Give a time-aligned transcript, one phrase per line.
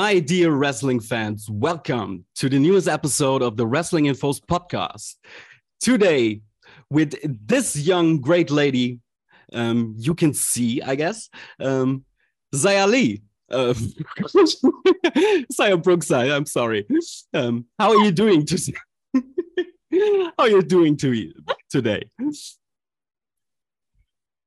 [0.00, 5.16] My dear wrestling fans, welcome to the newest episode of the Wrestling Infos podcast.
[5.78, 6.40] Today,
[6.88, 9.00] with this young, great lady,
[9.52, 11.28] um, you can see, I guess,
[11.60, 12.06] um,
[12.54, 13.20] Xia Li.
[13.50, 13.74] Uh,
[15.52, 16.86] Xia Brookside, I'm sorry.
[17.34, 18.72] Um, how are you doing today?
[19.92, 21.30] how are you doing to,
[21.68, 22.08] today?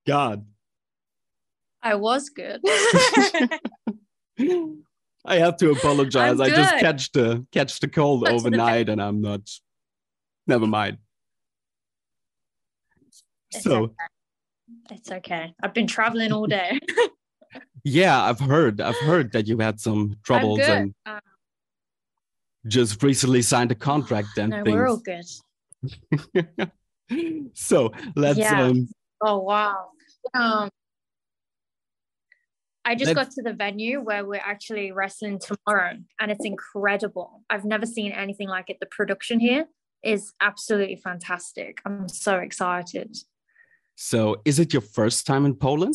[0.08, 0.48] God.
[1.84, 2.60] I was good.
[5.26, 6.40] I have to apologize.
[6.40, 9.42] I'm just catch the catch the cold Touch the overnight, and I'm not.
[10.48, 10.98] Never mind.
[13.52, 13.94] It's So okay.
[14.92, 15.54] It's okay.
[15.62, 16.80] I've been traveling all day.
[17.84, 18.82] yeah, I've heard.
[18.82, 20.94] I've heard that you had some troubles and.
[21.06, 21.20] Uh,
[22.68, 25.26] just recently signed a contract and no, we're all good.
[27.54, 28.64] so let's Yeah.
[28.64, 28.88] um
[29.22, 29.90] Oh wow.
[30.34, 30.70] Um,
[32.86, 37.44] I just Let's- got to the venue where we're actually wrestling tomorrow, and it's incredible.
[37.50, 38.78] I've never seen anything like it.
[38.82, 39.68] The production here
[40.04, 41.80] is absolutely fantastic.
[41.86, 43.16] I'm so excited.
[43.96, 45.94] so is it your first time in Poland?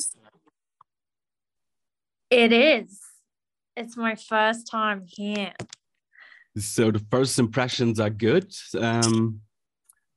[2.31, 3.01] It is.
[3.77, 5.53] It's my first time here.
[6.57, 8.53] So the first impressions are good.
[8.79, 9.41] Um,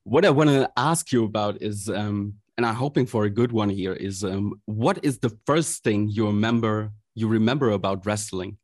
[0.03, 3.51] what I want to ask you about is, um, and I'm hoping for a good
[3.51, 8.57] one here, is um, what is the first thing you remember you remember about wrestling?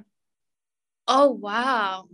[1.09, 2.05] oh wow.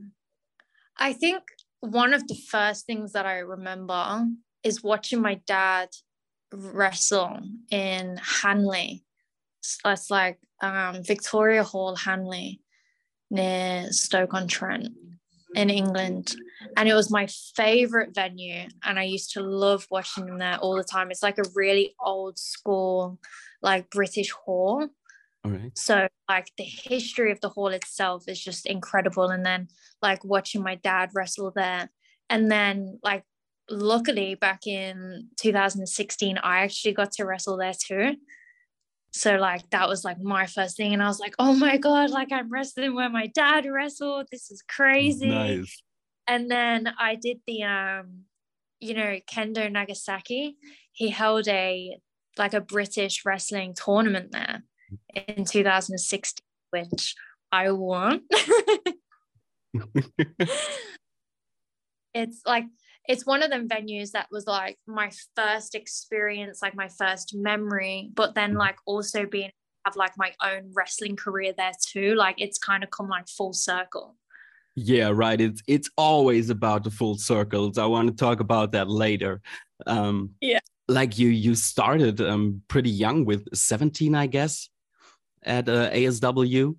[0.96, 1.42] I think
[1.80, 4.28] one of the first things that I remember
[4.64, 5.90] is watching my dad
[6.54, 7.38] wrestle
[7.70, 9.04] in Hanley.
[9.84, 12.62] That's like um, Victoria Hall, Hanley,
[13.30, 14.88] near Stoke on Trent
[15.54, 16.34] in England.
[16.76, 18.68] And it was my favorite venue.
[18.84, 21.10] And I used to love watching them there all the time.
[21.10, 23.18] It's like a really old school,
[23.62, 24.88] like British hall.
[25.44, 25.76] All right.
[25.76, 29.28] So like the history of the hall itself is just incredible.
[29.28, 29.68] And then
[30.00, 31.90] like watching my dad wrestle there.
[32.30, 33.24] And then like
[33.68, 38.16] luckily back in 2016, I actually got to wrestle there too.
[39.14, 40.92] So like that was like my first thing.
[40.92, 44.28] And I was like, oh my God, like I'm wrestling where my dad wrestled.
[44.30, 45.28] This is crazy.
[45.28, 45.82] Nice.
[46.26, 48.24] And then I did the um,
[48.80, 50.56] you know, Kendo Nagasaki.
[50.92, 51.98] He held a
[52.38, 54.62] like a British wrestling tournament there
[55.14, 56.38] in 2016,
[56.70, 57.14] which
[57.50, 58.22] I won.
[62.14, 62.64] it's like
[63.08, 68.10] it's one of them venues that was like my first experience, like my first memory,
[68.14, 69.50] but then like also being
[69.84, 72.14] have like my own wrestling career there too.
[72.14, 74.16] Like it's kind of come like full circle.
[74.74, 75.40] Yeah, right.
[75.40, 77.76] It's it's always about the full circles.
[77.78, 79.40] I want to talk about that later.
[79.86, 80.60] Um, Yeah.
[80.88, 84.68] Like you, you started um pretty young with 17, I guess,
[85.42, 86.76] at uh, ASW.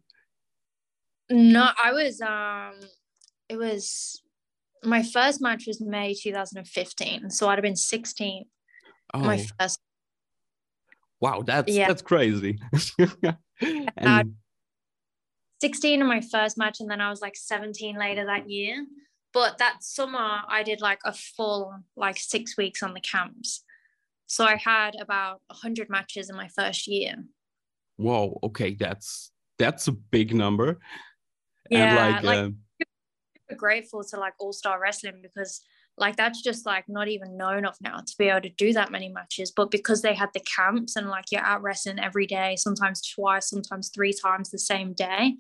[1.30, 2.74] No, I was um
[3.50, 4.22] it was
[4.84, 7.30] my first match was May 2015.
[7.30, 8.46] So I'd have been 16
[9.14, 9.80] Oh, my first
[11.22, 11.88] wow, that's Yeah.
[11.88, 12.60] that's crazy.
[13.98, 14.36] and
[15.64, 18.86] 16 in my first match and then I was like 17 later that year.
[19.32, 23.64] But that summer I did like a full like 6 weeks on the camps.
[24.28, 27.16] So I had about 100 matches in my first year.
[27.96, 30.80] whoa, okay, that's that's a big number.
[31.70, 32.54] Yeah, and like, like-
[33.50, 35.62] uh, grateful to like All Star Wrestling because
[35.98, 38.92] like that's just like not even known of now to be able to do that
[38.92, 39.52] many matches.
[39.56, 43.50] But because they had the camps and like you're out wrestling every day, sometimes twice,
[43.50, 45.36] sometimes three times the same day,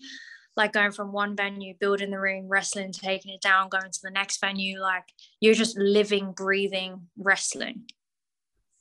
[0.55, 4.11] like going from one venue, building the ring, wrestling, taking it down, going to the
[4.11, 5.05] next venue, like
[5.39, 7.85] you're just living, breathing wrestling.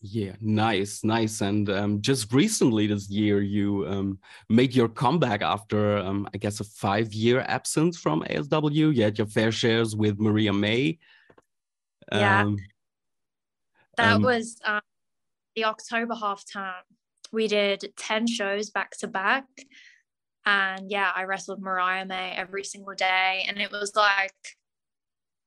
[0.05, 1.41] Yeah, nice, nice.
[1.43, 4.19] And um, just recently this year, you um,
[4.49, 8.95] made your comeback after, um, I guess, a five-year absence from ASW.
[8.95, 10.99] You had your fair shares with Mariah May.
[12.21, 12.43] Yeah.
[12.43, 12.57] Um,
[13.97, 14.81] That Um, was um,
[15.55, 16.85] the October half time.
[17.31, 19.45] We did 10 shows back to back.
[20.45, 23.45] And yeah, I wrestled Mariah May every single day.
[23.49, 24.35] And it was like,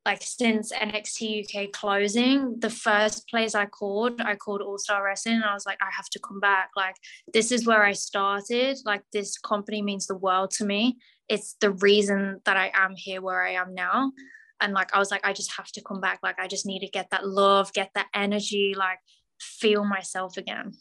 [0.05, 5.35] like since NXT UK closing, the first place I called, I called All Star Wrestling.
[5.35, 6.69] And I was like, I have to come back.
[6.75, 6.95] Like,
[7.33, 8.77] this is where I started.
[8.85, 10.97] Like, this company means the world to me.
[11.27, 14.11] It's the reason that I am here where I am now
[14.61, 16.79] and like I was like I just have to come back like I just need
[16.79, 18.99] to get that love get that energy like
[19.39, 20.73] feel myself again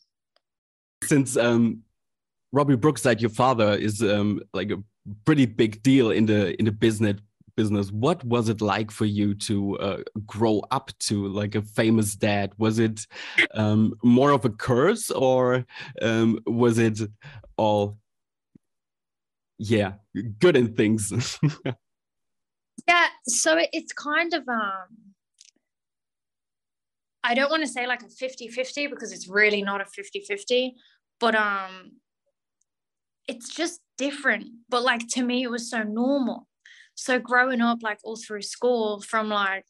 [1.03, 1.83] since um,
[2.53, 4.83] Robbie Brookside, your father, is um, like a
[5.25, 7.21] pretty big deal in the in the business
[7.57, 7.93] business.
[7.93, 12.53] What was it like for you to uh, grow up to like a famous dad?
[12.59, 13.07] Was it
[13.55, 15.65] um, more of a curse or
[16.03, 17.01] um, was it
[17.57, 17.97] all,
[19.59, 19.93] yeah,
[20.41, 21.39] good in things?
[22.89, 25.15] yeah, so it's kind of, um,
[27.23, 30.21] I don't want to say like a 50 50 because it's really not a 50
[30.21, 30.75] 50,
[31.21, 31.93] but um,
[33.27, 34.47] it's just different.
[34.69, 36.47] But like to me, it was so normal.
[36.95, 39.65] So growing up, like all through school, from like,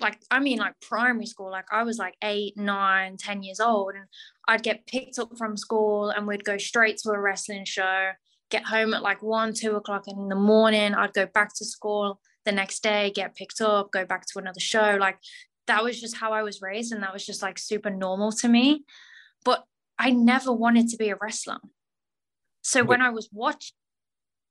[0.00, 3.94] like I mean, like primary school, like I was like eight, nine, ten years old,
[3.94, 4.04] and
[4.48, 8.10] I'd get picked up from school, and we'd go straight to a wrestling show.
[8.52, 10.94] Get home at like one, two o'clock in the morning.
[10.94, 14.60] I'd go back to school the next day, get picked up, go back to another
[14.60, 14.98] show.
[15.00, 15.16] Like
[15.66, 18.48] that was just how I was raised, and that was just like super normal to
[18.48, 18.84] me.
[19.42, 19.64] But
[19.98, 21.58] I never wanted to be a wrestler.
[22.60, 23.72] So when I was watching,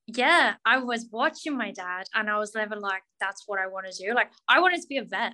[0.07, 3.86] yeah, I was watching my dad and I was never like, that's what I want
[3.89, 4.15] to do.
[4.15, 5.33] Like, I wanted to be a vet.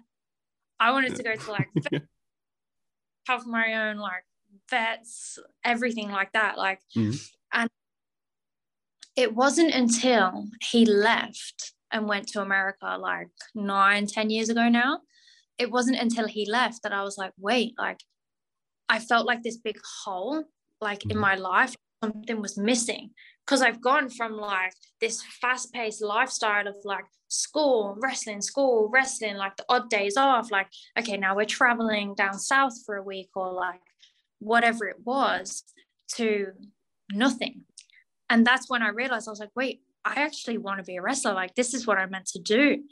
[0.79, 1.69] I wanted to go to like
[3.27, 4.25] have my own like
[4.69, 6.57] vets, everything like that.
[6.57, 7.15] Like, mm-hmm.
[9.17, 14.99] It wasn't until he left and went to America like nine, ten years ago now.
[15.57, 17.99] It wasn't until he left that I was like, wait, like
[18.87, 20.45] I felt like this big hole
[20.79, 21.11] like mm-hmm.
[21.11, 23.09] in my life something was missing
[23.43, 29.35] because I've gone from like this fast paced lifestyle of like school, wrestling, school, wrestling,
[29.35, 30.67] like the odd days off, like,
[30.97, 33.81] okay, now we're traveling down south for a week or like
[34.39, 35.63] whatever it was
[36.15, 36.51] to
[37.11, 37.63] nothing.
[38.29, 41.01] And that's when I realized I was like, wait, I actually want to be a
[41.01, 41.33] wrestler.
[41.33, 42.83] Like, this is what I'm meant to do.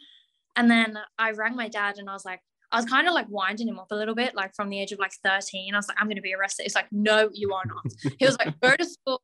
[0.56, 2.42] And then I rang my dad and I was like,
[2.72, 4.92] I was kind of like winding him up a little bit, like from the age
[4.92, 5.74] of like 13.
[5.74, 6.64] I was like, I'm going to be a wrestler.
[6.64, 7.86] He's like, no, you are not.
[8.18, 9.22] He was like, go to school,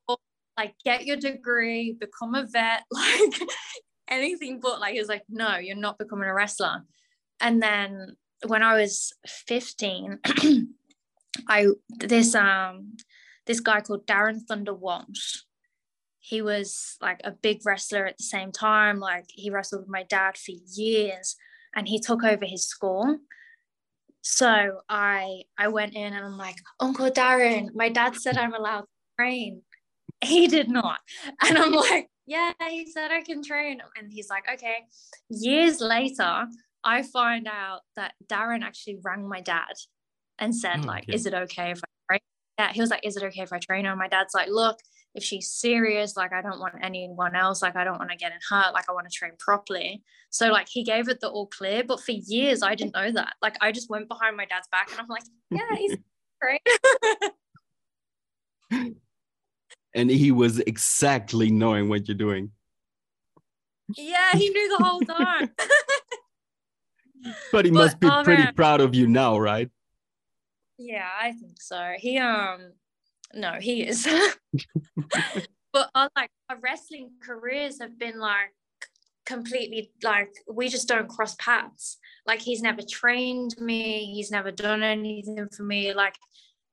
[0.58, 3.42] like get your degree, become a vet, like
[4.10, 6.84] anything but like, he was like, no, you're not becoming a wrestler.
[7.40, 8.16] And then
[8.48, 10.20] when I was 15,
[11.48, 11.68] I,
[12.00, 12.96] this, um,
[13.48, 15.40] this guy called Darren Thunder Walsh,
[16.32, 19.02] he was like a big wrestler at the same time.
[19.02, 21.36] Like he wrestled with my dad for years
[21.76, 23.18] and he took over his school.
[24.22, 28.84] So I I went in and I'm like, Uncle Darren, my dad said I'm allowed
[28.84, 28.88] to
[29.20, 29.64] train.
[30.22, 31.00] He did not.
[31.46, 33.82] And I'm like, yeah, he said I can train.
[33.98, 34.86] And he's like, okay.
[35.30, 36.48] Years later,
[36.82, 39.74] I find out that Darren actually rang my dad
[40.40, 42.22] and said, oh, like, is it okay if I train?
[42.58, 43.86] Yeah, he was like, is it okay if I train?
[43.86, 44.80] And my dad's like, look,
[45.14, 48.32] if she's serious, like I don't want anyone else, like I don't want to get
[48.32, 50.04] in hurt, like I want to train properly.
[50.30, 53.34] So like he gave it the all clear, but for years I didn't know that.
[53.42, 55.98] Like I just went behind my dad's back and I'm like, yeah, he's
[56.42, 56.62] great.
[59.94, 62.52] and he was exactly knowing what you're doing.
[63.98, 65.52] Yeah, he knew the whole time.
[67.52, 68.54] but he but, must be oh, pretty man.
[68.56, 69.70] proud of you now, right?
[70.78, 71.94] Yeah, I think so.
[71.98, 72.72] He um
[73.34, 74.08] no, he is.
[75.74, 78.54] but our like our wrestling careers have been like
[79.26, 81.98] completely like we just don't cross paths.
[82.26, 85.94] Like he's never trained me, he's never done anything for me.
[85.94, 86.16] Like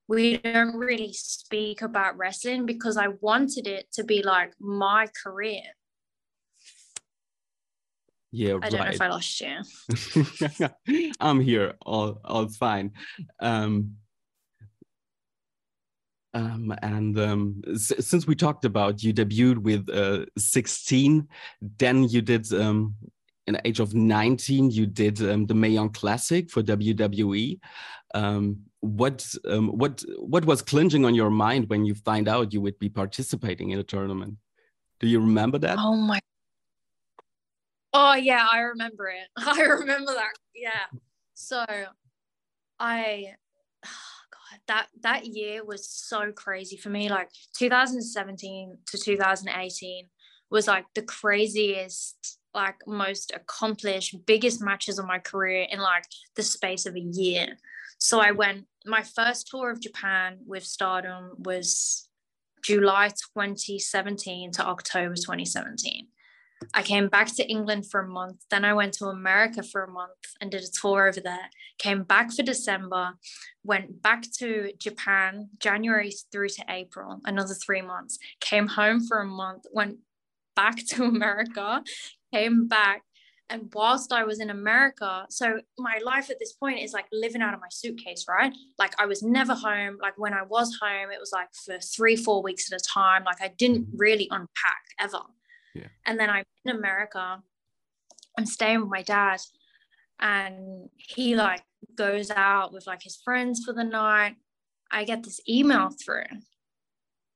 [0.08, 5.62] we don't really speak about wrestling because I wanted it to be like my career.
[8.30, 10.68] Yeah, I don't know if I lost you.
[11.20, 11.74] I'm here.
[11.84, 12.92] All all fine.
[13.40, 13.96] Um
[16.34, 21.26] um, and um, since we talked about you debuted with uh, 16,
[21.78, 22.94] then you did um,
[23.46, 27.58] in the age of 19, you did um, the Mae Young Classic for WWE.
[28.14, 32.60] Um, what um, what what was clinching on your mind when you find out you
[32.60, 34.36] would be participating in a tournament?
[35.00, 35.78] Do you remember that?
[35.80, 36.20] Oh my!
[37.92, 39.28] Oh yeah, I remember it.
[39.36, 40.32] I remember that.
[40.54, 40.84] Yeah.
[41.34, 41.64] So,
[42.78, 43.34] I
[44.66, 47.08] that that year was so crazy for me.
[47.08, 50.08] Like 2017 to 2018
[50.50, 56.42] was like the craziest like most accomplished biggest matches of my career in like the
[56.42, 57.58] space of a year.
[57.98, 62.08] So i went my first tour of japan with stardom was
[62.62, 66.06] july 2017 to october 2017
[66.74, 68.44] I came back to England for a month.
[68.50, 70.10] Then I went to America for a month
[70.40, 71.50] and did a tour over there.
[71.78, 73.12] Came back for December,
[73.64, 78.18] went back to Japan January through to April, another three months.
[78.40, 79.98] Came home for a month, went
[80.56, 81.82] back to America,
[82.32, 83.02] came back.
[83.50, 87.40] And whilst I was in America, so my life at this point is like living
[87.40, 88.52] out of my suitcase, right?
[88.78, 89.96] Like I was never home.
[90.02, 93.24] Like when I was home, it was like for three, four weeks at a time.
[93.24, 93.96] Like I didn't mm-hmm.
[93.96, 95.20] really unpack ever.
[96.06, 97.42] And then I'm in America
[98.38, 99.40] I'm staying with my dad
[100.20, 101.64] and he like
[101.96, 104.36] goes out with like his friends for the night.
[104.92, 106.22] I get this email through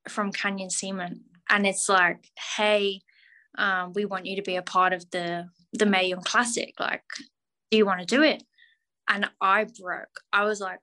[0.09, 3.01] from Canyon Ceman and it's like, hey,
[3.59, 6.73] um, we want you to be a part of the the Mae Young Classic.
[6.79, 7.03] Like,
[7.71, 8.45] do you want to do it?
[9.09, 10.21] And I broke.
[10.33, 10.79] I was like,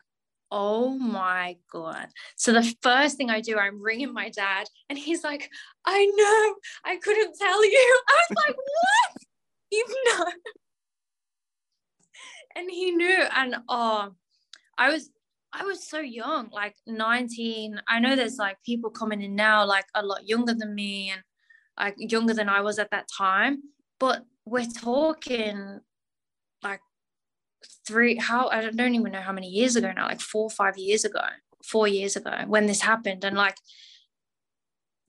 [0.52, 2.08] oh my god.
[2.36, 5.50] So the first thing i do i'm ringing my dad and he's like
[5.86, 8.02] i know i couldn't tell you.
[8.10, 9.24] I was like what?
[9.72, 10.26] You've know
[12.56, 14.10] and he knew and oh
[14.78, 15.10] i was
[15.54, 19.86] i was so young like 19 i know there's like people coming in now like
[19.96, 21.22] a lot younger than me and
[21.80, 23.62] like younger than i was at that time
[24.00, 25.80] but we're talking
[27.86, 30.78] three how i don't even know how many years ago now like four or five
[30.78, 31.22] years ago
[31.64, 33.24] four years ago when this happened.
[33.24, 33.58] And like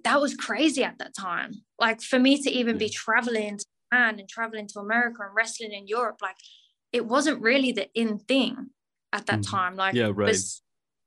[0.04, 1.52] that was crazy at that time.
[1.78, 5.72] Like for me to even be traveling to Japan and traveling to america and wrestling
[5.72, 6.36] in europe like
[6.92, 8.68] it wasn't really the in thing
[9.12, 9.56] at that mm-hmm.
[9.56, 9.76] time.
[9.76, 10.28] Like yeah right.
[10.28, 10.62] it was,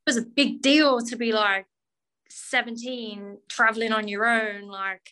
[0.06, 1.66] it was a big deal to be like
[2.30, 5.12] 17 traveling on your own like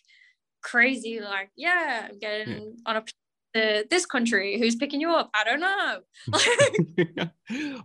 [0.60, 2.70] crazy like yeah i'm getting yeah.
[2.86, 3.04] on a
[3.54, 5.30] to this country who's picking you up?
[5.34, 7.26] I don't know.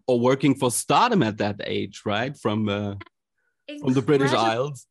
[0.07, 2.37] Or working for stardom at that age right?
[2.37, 2.95] From uh,
[3.81, 4.87] from the british isles.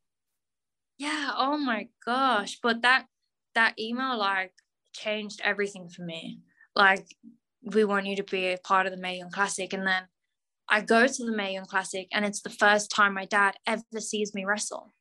[0.99, 2.59] Yeah oh my gosh.
[2.63, 3.07] But that
[3.55, 4.53] that email like
[4.93, 6.41] changed everything for me.
[6.75, 7.07] Like
[7.63, 9.73] we want you to be a part of the Mae Young Classic.
[9.73, 10.05] And then
[10.69, 14.01] I go to the Mae Young Classic and it's the first time my dad ever
[14.01, 14.93] sees me wrestle.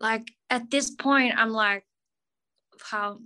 [0.00, 1.84] Like at this point i'm like
[2.90, 3.18] how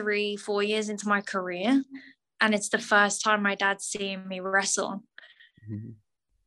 [0.00, 1.82] three, four years into my career.
[2.40, 5.04] And it's the first time my dad's seeing me wrestle.
[5.70, 5.90] Mm-hmm.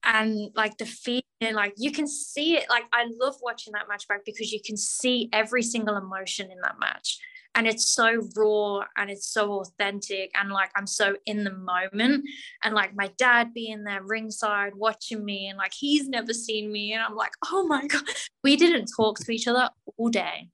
[0.05, 2.69] And like the feeling, like you can see it.
[2.69, 6.57] Like I love watching that match back because you can see every single emotion in
[6.63, 7.19] that match.
[7.55, 10.31] And it's so raw and it's so authentic.
[10.33, 12.25] And like I'm so in the moment.
[12.63, 16.93] And like my dad being there ringside watching me, and like he's never seen me.
[16.93, 18.03] And I'm like, oh my God.
[18.43, 20.49] We didn't talk to each other all day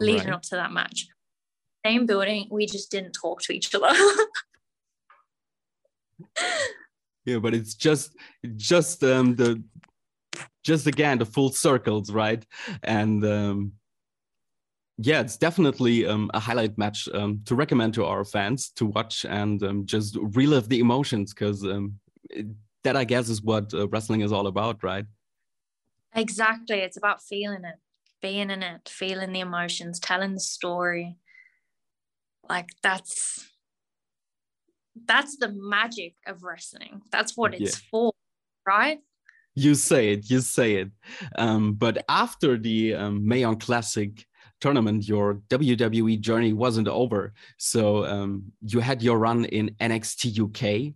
[0.00, 0.34] leading right.
[0.34, 1.06] up to that match
[1.84, 2.48] same building.
[2.50, 3.88] We just didn't talk to each other.
[7.24, 8.16] yeah, but it's just
[8.56, 9.62] just um the
[10.62, 12.44] just again the full circles, right?
[12.82, 13.72] And um
[15.02, 19.24] yeah, it's definitely um, a highlight match um, to recommend to our fans to watch
[19.24, 21.94] and um, just relive the emotions because um,
[22.84, 25.06] that I guess is what uh, wrestling is all about, right?
[26.14, 26.80] Exactly.
[26.80, 27.76] It's about feeling it,
[28.20, 31.16] being in it, feeling the emotions, telling the story
[32.50, 33.48] like that's
[35.06, 37.00] that's the magic of wrestling.
[37.10, 37.88] That's what it's yeah.
[37.90, 38.12] for
[38.66, 38.98] right?
[39.54, 40.90] You say it you say it.
[41.36, 44.26] Um, but after the um, Mae Young Classic
[44.60, 47.32] tournament your WWE journey wasn't over.
[47.56, 50.94] So um, you had your run in NXT UK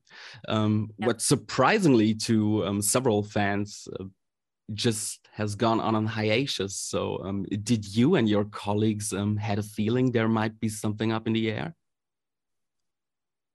[0.49, 1.07] um, yeah.
[1.07, 4.05] what surprisingly to um, several fans uh,
[4.75, 6.77] just has gone on an hiatus.
[6.77, 11.11] So, um, did you and your colleagues um, had a feeling there might be something
[11.11, 11.75] up in the air?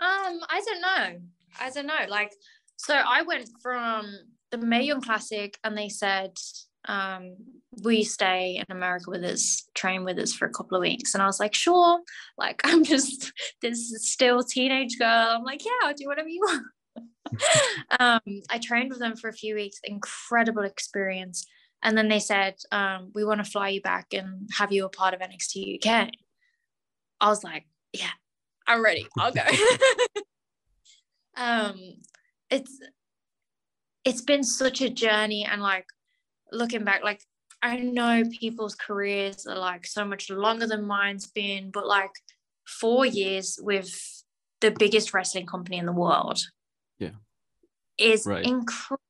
[0.01, 1.19] Um, I don't know.
[1.59, 2.05] I don't know.
[2.09, 2.33] Like,
[2.75, 4.13] so I went from
[4.51, 6.37] the Mae Young Classic, and they said,
[6.85, 7.37] um,
[7.81, 11.23] "We stay in America with us, train with us for a couple of weeks?" And
[11.23, 12.01] I was like, "Sure."
[12.37, 13.31] Like, I'm just
[13.61, 15.29] this still teenage girl.
[15.29, 16.65] I'm like, "Yeah, I'll do whatever you want."
[18.01, 21.45] um, I trained with them for a few weeks, incredible experience.
[21.81, 24.89] And then they said, um, we want to fly you back and have you a
[24.89, 26.09] part of NXT UK.
[27.21, 28.11] I was like, yeah,
[28.67, 29.07] I'm ready.
[29.17, 29.41] I'll go.
[31.37, 31.75] um,
[32.49, 32.79] it's
[34.05, 35.85] it's been such a journey and like
[36.51, 37.21] looking back, like
[37.61, 42.11] I know people's careers are like so much longer than mine's been, but like
[42.65, 43.89] four years with
[44.61, 46.39] the biggest wrestling company in the world
[46.99, 47.09] yeah
[47.97, 48.45] is right.
[48.45, 49.01] incredible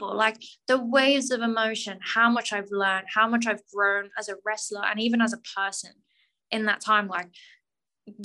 [0.00, 4.34] like the waves of emotion how much i've learned how much i've grown as a
[4.44, 5.92] wrestler and even as a person
[6.50, 7.08] in that time.
[7.08, 7.28] Like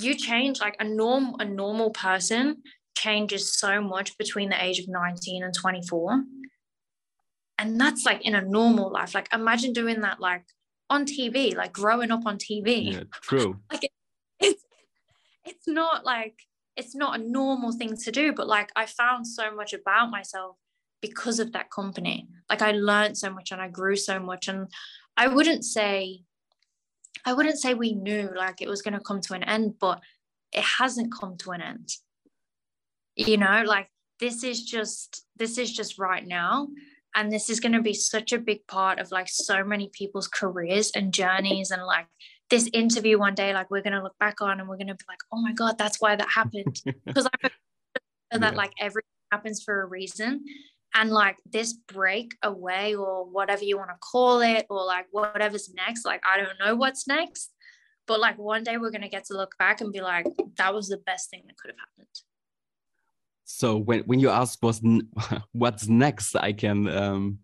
[0.00, 2.62] you change like a norm a normal person
[2.96, 6.22] changes so much between the age of 19 and 24
[7.58, 9.14] and that's like in a normal life.
[9.14, 10.44] Like imagine doing that like
[10.90, 13.58] on tv like growing up on tv yeah, true.
[13.72, 13.90] Like it,
[14.38, 14.64] it's
[15.44, 16.34] it's not like
[16.76, 20.56] it's not a normal thing to do but like i found so much about myself
[21.06, 24.68] because of that company like i learned so much and i grew so much and
[25.16, 26.20] i wouldn't say
[27.24, 30.00] i wouldn't say we knew like it was going to come to an end but
[30.52, 31.88] it hasn't come to an end
[33.16, 33.88] you know like
[34.20, 36.68] this is just this is just right now
[37.16, 40.26] and this is going to be such a big part of like so many people's
[40.26, 42.06] careers and journeys and like
[42.50, 45.18] this interview one day, like we're gonna look back on and we're gonna be like,
[45.32, 46.80] oh my god, that's why that happened.
[47.06, 47.50] Because I
[48.38, 48.56] that yeah.
[48.56, 50.44] like everything happens for a reason.
[50.94, 55.72] And like this break away or whatever you want to call it, or like whatever's
[55.74, 57.50] next, like I don't know what's next.
[58.06, 60.88] But like one day we're gonna get to look back and be like, that was
[60.88, 62.14] the best thing that could have happened.
[63.44, 64.80] So when, when you ask what's
[65.52, 67.38] what's next, I can um,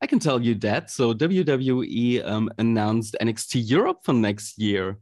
[0.00, 0.90] I can tell you that.
[0.90, 4.98] So WWE um, announced NXT Europe for next year.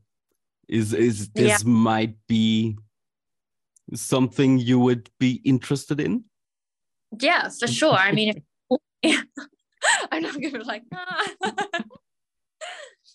[0.69, 1.71] Is is this yeah.
[1.71, 2.79] might be
[3.95, 6.25] something you would be interested in?
[7.21, 7.93] Yeah, for sure.
[7.93, 8.43] I mean,
[9.03, 9.25] if,
[10.13, 11.27] I'm not gonna be like, ah.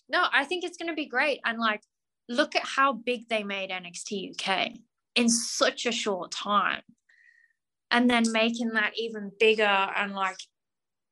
[0.08, 1.40] no, I think it's gonna be great.
[1.44, 1.82] And like,
[2.28, 4.72] look at how big they made NXT UK
[5.16, 6.82] in such a short time
[7.90, 10.38] and then making that even bigger and like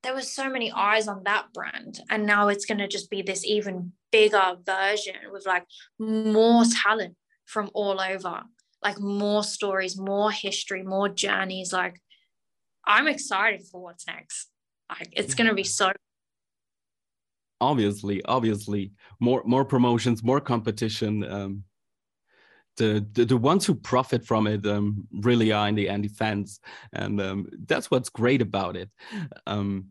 [0.03, 3.21] there was so many eyes on that brand and now it's going to just be
[3.21, 5.65] this even bigger version with like
[5.99, 8.43] more talent from all over
[8.83, 12.01] like more stories more history more journeys like
[12.89, 14.49] i'm excited for what's next
[14.91, 15.93] like it's going to be so
[17.61, 21.65] obviously obviously more more promotions more competition um
[22.79, 26.61] the, the, the ones who profit from it um, really are in the end fans,
[26.95, 28.89] and um, that's what's great about it.
[29.47, 29.89] Um,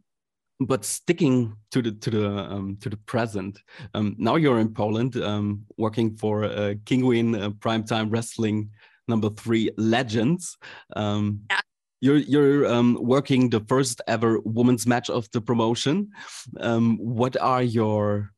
[0.59, 3.61] but sticking to the to the um, to the present,
[3.93, 8.71] um, now you're in Poland, um, working for uh, Kinguin uh, Primetime Wrestling
[9.07, 10.57] number three Legends.
[10.95, 11.59] Yeah.
[11.99, 16.11] You're you're um, working the first ever women's match of the promotion.
[16.59, 18.31] Um, what are your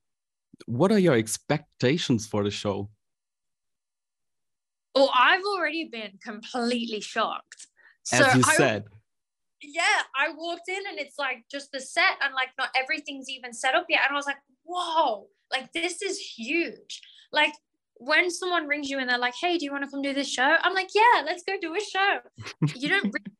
[0.65, 2.89] what are your expectations for the show?
[4.95, 7.67] Well, I've already been completely shocked.
[8.11, 8.83] As so you I, said.
[9.61, 13.53] Yeah, I walked in and it's like just the set and like not everything's even
[13.53, 14.01] set up yet.
[14.07, 17.01] And I was like, whoa, like this is huge.
[17.31, 17.53] Like
[17.95, 20.29] when someone rings you and they're like, hey, do you want to come do this
[20.29, 20.55] show?
[20.61, 22.19] I'm like, yeah, let's go do a show.
[22.75, 23.37] you don't really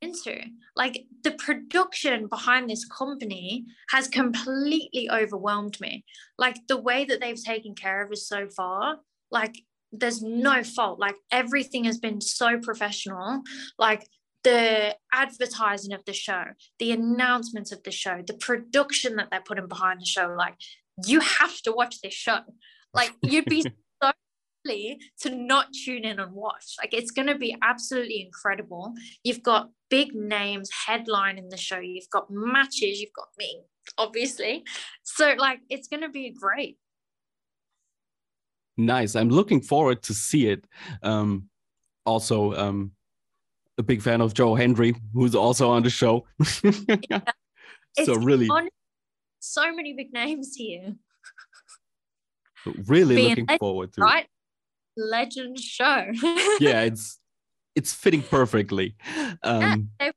[0.00, 0.40] into.
[0.76, 6.04] Like the production behind this company has completely overwhelmed me.
[6.38, 8.98] Like the way that they've taken care of us so far
[9.30, 10.98] like there's no fault.
[10.98, 13.42] Like everything has been so professional.
[13.78, 14.06] Like
[14.44, 16.44] the advertising of the show
[16.78, 20.54] the announcements of the show the production that they're putting behind the show like
[21.04, 22.40] you have to watch this show.
[22.94, 23.66] Like you'd be
[24.64, 28.92] to not tune in and watch like it's going to be absolutely incredible
[29.24, 33.62] you've got big names headline in the show you've got matches you've got me
[33.96, 34.62] obviously
[35.02, 36.76] so like it's going to be great
[38.78, 39.16] Nice.
[39.16, 40.64] I'm looking forward to see it.
[41.02, 41.48] Um,
[42.06, 42.92] also, um,
[43.76, 46.26] a big fan of Joe Hendry, who's also on the show.
[47.10, 47.20] yeah.
[48.04, 48.48] So really,
[49.40, 50.94] so many big names here.
[52.86, 54.26] really Being looking legend, forward to right
[54.98, 56.06] legend show.
[56.60, 57.18] yeah, it's
[57.74, 58.96] it's fitting perfectly.
[59.42, 60.10] Um, yeah,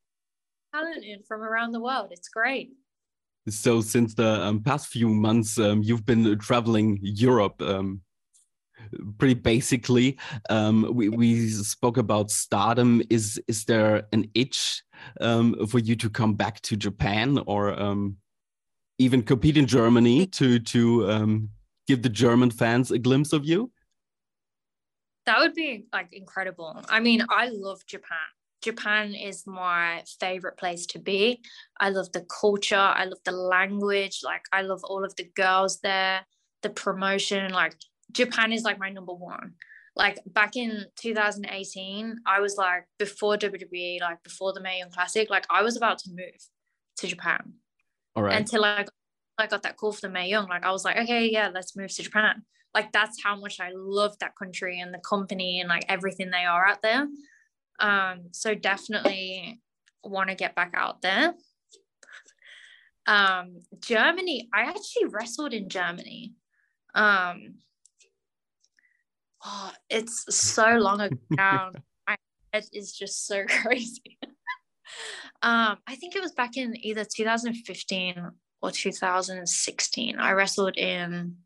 [0.74, 2.10] talented from around the world.
[2.12, 2.72] It's great.
[3.50, 7.62] So, since the um, past few months, um, you've been traveling Europe.
[7.62, 8.02] Um,
[9.18, 10.18] pretty basically
[10.50, 14.84] um, we, we spoke about stardom is is there an itch
[15.22, 18.18] um, for you to come back to japan or um,
[18.98, 21.50] even compete in germany to to um,
[21.88, 23.72] give the german fans a glimpse of you
[25.26, 28.18] that would be like incredible i mean i love japan
[28.62, 31.42] Japan is my favorite place to be.
[31.80, 32.76] I love the culture.
[32.76, 34.20] I love the language.
[34.24, 36.22] Like, I love all of the girls there,
[36.62, 37.52] the promotion.
[37.52, 37.76] Like,
[38.12, 39.54] Japan is like my number one.
[39.96, 45.30] Like back in 2018, I was like before WWE, like before the Mae Young Classic,
[45.30, 46.40] like I was about to move
[46.98, 47.54] to Japan.
[48.16, 48.38] All right.
[48.38, 48.86] Until I,
[49.38, 51.76] I got that call for the Mae Young, like I was like, okay, yeah, let's
[51.76, 52.44] move to Japan.
[52.74, 56.46] Like that's how much I love that country and the company and like everything they
[56.46, 57.08] are out there.
[57.80, 59.60] Um, so definitely
[60.04, 61.34] want to get back out there.
[63.08, 66.34] Um, Germany, I actually wrestled in Germany.
[66.94, 67.56] Um,
[69.44, 71.18] oh, it's so long ago.
[71.38, 72.16] My
[72.54, 74.20] head is just so crazy.
[75.42, 78.32] um, I think it was back in either 2015
[78.62, 80.20] or 2016.
[80.20, 81.38] I wrestled in,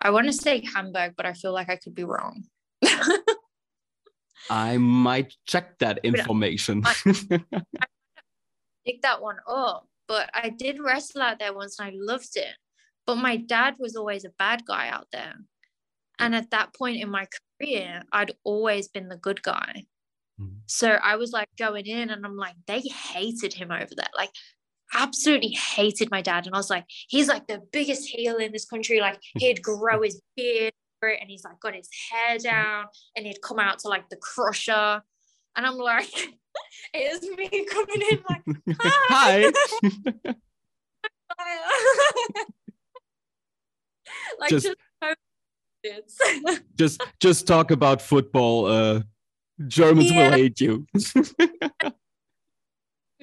[0.00, 2.44] I want to say Hamburg, but I feel like I could be wrong.
[4.50, 6.82] I might check that information.
[6.84, 7.40] I, I
[8.86, 12.54] pick that one up, but I did wrestle out there once and I loved it.
[13.06, 15.34] But my dad was always a bad guy out there.
[16.18, 17.26] And at that point in my
[17.60, 19.84] career, I'd always been the good guy.
[20.40, 20.58] Mm.
[20.66, 24.08] So I was like going in and I'm like, they hated him over there.
[24.16, 24.30] Like
[24.94, 26.46] absolutely hated my dad.
[26.46, 29.00] And I was like, he's like the biggest heel in this country.
[29.00, 30.72] Like he'd grow his beard
[31.02, 35.02] and he's like got his hair down and he'd come out to like the crusher.
[35.56, 36.10] And I'm like,
[36.94, 38.42] it's me coming in like,
[38.80, 39.52] hi.
[44.40, 44.74] like just,
[45.84, 46.22] just,
[46.76, 48.66] just just talk about football.
[48.66, 49.02] Uh
[49.66, 50.30] Germans yeah.
[50.30, 50.86] will hate you.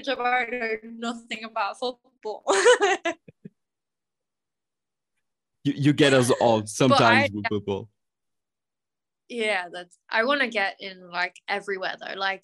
[0.07, 2.43] I know nothing about football.
[5.63, 7.89] you, you get us all sometimes I, with football.
[9.29, 12.15] Yeah, that's I want to get in like everywhere though.
[12.15, 12.43] Like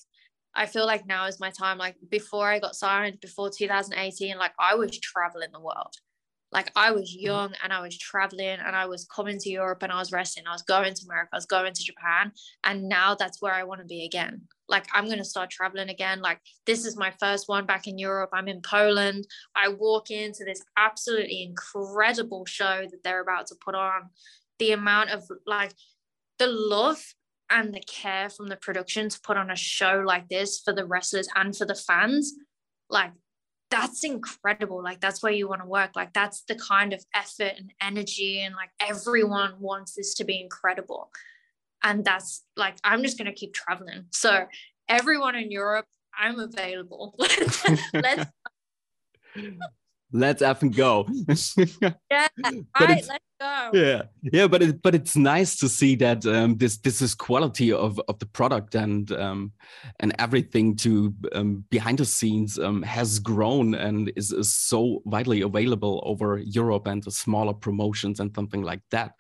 [0.56, 1.78] I feel like now is my time.
[1.78, 5.96] Like before I got signed, before 2018, like I was traveling the world
[6.52, 7.26] like I was mm-hmm.
[7.26, 10.44] young and I was traveling and I was coming to Europe and I was resting.
[10.48, 12.32] I was going to America, I was going to Japan.
[12.64, 14.42] And now that's where I want to be again.
[14.72, 16.22] Like I'm going to start traveling again.
[16.22, 18.32] Like this is my first one back in Europe.
[18.34, 19.28] I'm in Poland.
[19.56, 24.10] I walk into this absolutely incredible show that they're about to put on.
[24.58, 25.74] The amount of like
[26.40, 27.04] the love
[27.52, 30.86] and the care from the production to put on a show like this for the
[30.86, 32.34] wrestlers and for the fans
[32.90, 33.12] like
[33.70, 37.54] that's incredible like that's where you want to work like that's the kind of effort
[37.58, 41.10] and energy and like everyone wants this to be incredible
[41.84, 44.46] and that's like i'm just going to keep traveling so
[44.90, 45.86] everyone in europe
[46.18, 47.16] i'm available
[47.94, 48.26] let's
[50.12, 51.08] let's effing go.
[51.82, 52.28] yeah,
[52.76, 53.70] all right, let's go.
[53.74, 57.72] Yeah, yeah, but it, but it's nice to see that um, this this is quality
[57.72, 59.52] of of the product and um,
[60.00, 65.42] and everything to um, behind the scenes um, has grown and is, is so widely
[65.42, 69.14] available over Europe and the smaller promotions and something like that.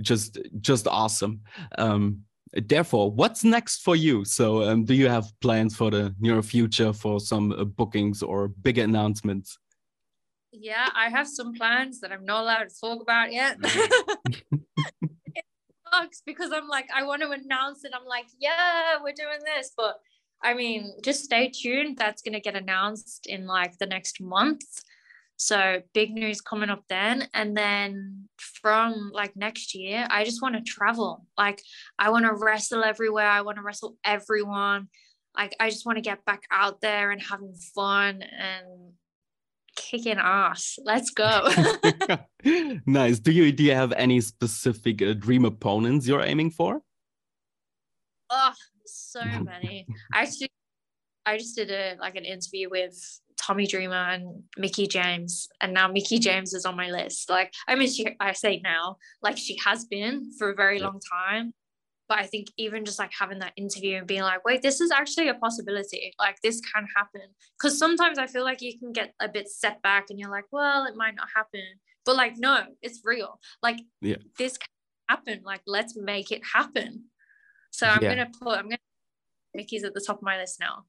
[0.00, 1.40] Just just awesome.
[1.78, 4.24] Um, therefore what's next for you?
[4.24, 8.48] So um, do you have plans for the near future for some uh, bookings or
[8.48, 9.58] bigger announcements?
[10.52, 13.56] Yeah i have some plans that i'm not allowed to talk about yet.
[15.34, 15.44] It
[15.92, 17.92] sucks because i'm like i want to announce it.
[17.94, 19.72] I'm like yeah we're doing this.
[19.76, 20.00] But
[20.42, 21.98] i mean just stay tuned.
[21.98, 24.64] That's going to get announced in like the next month
[25.40, 27.26] so big news coming up then.
[27.32, 31.24] And then from like next year, I just want to travel.
[31.38, 31.62] Like
[31.98, 33.26] I want to wrestle everywhere.
[33.26, 34.88] I want to wrestle everyone.
[35.34, 38.92] Like I just want to get back out there and having fun and
[39.76, 40.78] kicking ass.
[40.84, 41.48] Let's go.
[42.86, 43.18] nice.
[43.18, 46.82] Do you do you have any specific uh, dream opponents you're aiming for?
[48.28, 48.52] Oh,
[48.84, 49.86] so many.
[50.12, 50.52] I actually,
[51.26, 55.88] I just did a like an interview with Tommy Dreamer and Mickie James, and now
[55.88, 56.22] Mickie mm-hmm.
[56.22, 57.30] James is on my list.
[57.30, 60.84] Like, I mean, she, I say now, like she has been for a very yeah.
[60.84, 61.54] long time.
[62.08, 64.90] But I think even just like having that interview and being like, wait, this is
[64.90, 66.12] actually a possibility.
[66.18, 67.20] Like, this can happen.
[67.56, 70.46] Because sometimes I feel like you can get a bit set back and you're like,
[70.50, 71.62] well, it might not happen.
[72.04, 73.38] But like, no, it's real.
[73.62, 74.16] Like, yeah.
[74.38, 74.66] this can
[75.08, 75.42] happen.
[75.44, 77.04] Like, let's make it happen.
[77.70, 78.16] So I'm yeah.
[78.16, 78.78] gonna put, I'm gonna
[79.54, 80.86] Mickie's at the top of my list now.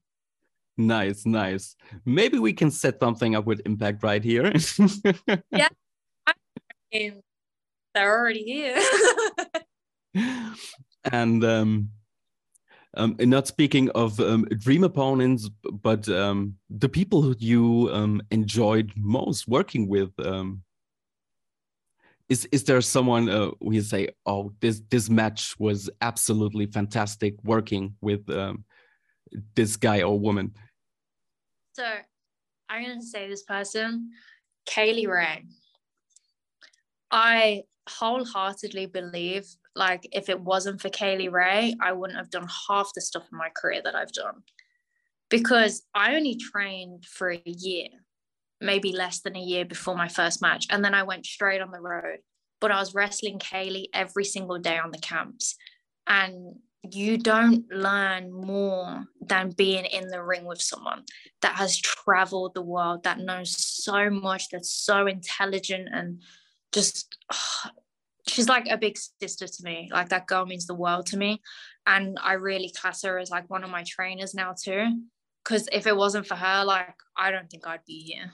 [0.76, 1.76] Nice, nice.
[2.04, 4.52] Maybe we can set something up with Impact right here.
[5.50, 5.68] yeah.
[6.26, 6.32] I
[6.92, 7.22] mean,
[7.94, 8.82] they're already here.
[11.12, 11.90] and um,
[12.94, 19.48] um, not speaking of um, dream opponents, but um, the people you um, enjoyed most
[19.48, 20.10] working with.
[20.24, 20.62] Um,
[22.28, 27.94] is is there someone uh, we say, oh, this this match was absolutely fantastic working
[28.00, 28.64] with um,
[29.54, 30.52] this guy or woman?
[31.74, 31.84] So
[32.68, 34.10] I'm going to say this person,
[34.66, 35.44] Kay Lee Ray.
[37.10, 42.48] I wholeheartedly believe like if it wasn't for Kay Lee Ray, I wouldn't have done
[42.68, 44.42] half the stuff in my career that I've done.
[45.30, 47.88] Because I only trained for a year,
[48.60, 50.66] maybe less than a year before my first match.
[50.68, 52.18] And then I went straight on the road.
[52.60, 55.56] But I was wrestling Kay Lee every single day on the camps.
[56.06, 56.56] And
[56.90, 61.04] you don't learn more than being in the ring with someone
[61.40, 66.22] that has traveled the world, that knows so much, that's so intelligent and
[66.72, 67.70] just oh,
[68.28, 69.88] she's like a big sister to me.
[69.92, 71.40] Like that girl means the world to me.
[71.86, 75.02] And I really class her as like one of my trainers now too.
[75.44, 78.32] Cause if it wasn't for her, like I don't think I'd be here.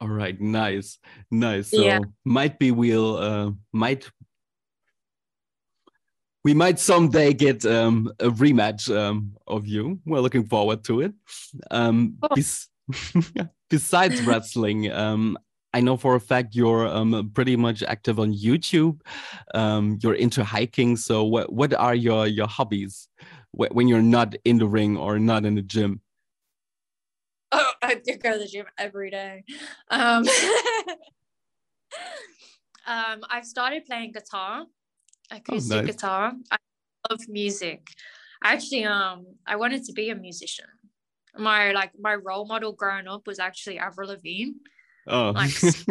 [0.00, 0.98] All right, nice,
[1.30, 1.70] nice.
[1.70, 1.98] So yeah.
[2.24, 4.08] might be we'll uh, might
[6.44, 9.98] we might someday get um, a rematch um, of you.
[10.06, 11.12] We're looking forward to it.
[11.70, 12.34] Um, oh.
[12.34, 12.68] bes
[13.70, 15.36] besides wrestling, um,
[15.74, 19.00] I know for a fact you're um, pretty much active on YouTube.
[19.54, 20.96] Um, you're into hiking.
[20.96, 23.08] So, what what are your your hobbies
[23.52, 26.00] when you're not in the ring or not in the gym?
[27.52, 29.44] Oh, I go to the gym every day.
[29.90, 30.24] Um,
[32.86, 34.64] um, I've started playing guitar,
[35.30, 35.90] acoustic oh, nice.
[35.94, 36.32] guitar.
[36.50, 36.56] I
[37.10, 37.88] love music.
[38.42, 40.66] Actually, um, I wanted to be a musician.
[41.36, 44.52] My like my role model growing up was actually Avril Lavigne.
[45.06, 45.52] Oh, like,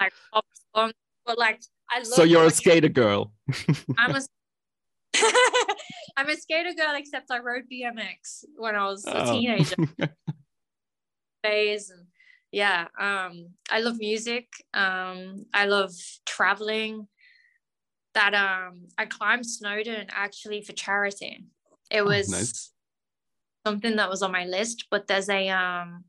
[0.00, 2.06] like pop songs, but like I love.
[2.06, 3.32] So you're a skater girl.
[3.98, 4.22] I'm a
[6.16, 9.32] I'm a skater girl, except I rode BMX when I was a oh.
[9.32, 9.76] teenager.
[11.42, 12.06] Phase and
[12.52, 14.46] yeah, um, I love music.
[14.74, 15.92] Um, I love
[16.26, 17.08] traveling.
[18.14, 21.46] That um, I climbed Snowdon actually for charity.
[21.90, 22.72] It oh, was oh, nice.
[23.66, 26.04] something that was on my list, but there's a um,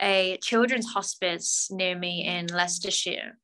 [0.00, 3.38] a children's hospice near me in Leicestershire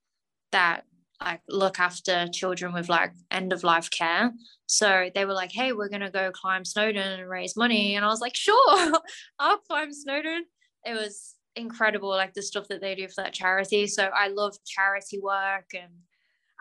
[0.53, 0.85] that
[1.21, 4.33] like look after children with like end of life care.
[4.67, 7.97] So they were like, hey, we're gonna go climb Snowdon and raise money.
[7.97, 8.93] And I was like, sure,
[9.39, 10.45] I'll climb Snowdon.
[10.85, 13.87] It was incredible, like the stuff that they do for that charity.
[13.87, 15.93] So I love charity work and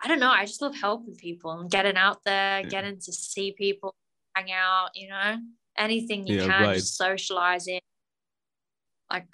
[0.04, 2.68] I don't know, I just love helping people and getting out there, yeah.
[2.68, 3.94] getting to see people,
[4.36, 5.38] hang out, you know,
[5.78, 6.74] anything you yeah, can, right.
[6.74, 7.80] just socializing.
[9.10, 9.26] Like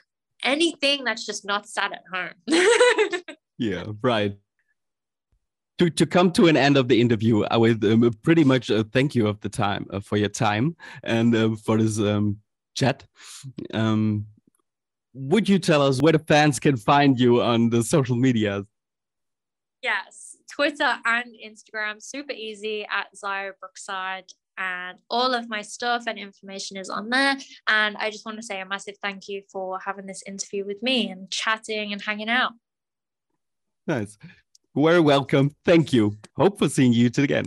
[0.44, 3.24] anything that's just not sat at home.
[3.59, 4.37] yeah, right
[5.80, 8.85] to, to come to an end of the interview, I would um, pretty much uh,
[8.92, 12.37] thank you of the time uh, for your time and uh, for this um,
[12.74, 13.06] chat.
[13.72, 14.26] Um,
[15.14, 18.66] would you tell us where the fans can find you on the social media?
[19.83, 24.24] Yes, Twitter and Instagram, super easy at Xia Brookside.
[24.58, 27.38] And all of my stuff and information is on there.
[27.66, 30.82] And I just want to say a massive thank you for having this interview with
[30.82, 32.52] me and chatting and hanging out.
[33.86, 34.18] Nice
[34.76, 35.54] very welcome.
[35.64, 36.16] Thank you.
[36.36, 37.46] Hope for seeing you again.